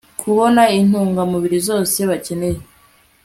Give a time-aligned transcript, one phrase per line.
[0.21, 2.59] kubona intungamubiri zose bakeneye